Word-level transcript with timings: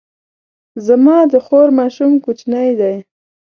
زما 0.87 1.17
د 1.31 1.33
خور 1.45 1.67
ماشوم 1.79 2.11
کوچنی 2.25 2.69
دی 2.79 2.95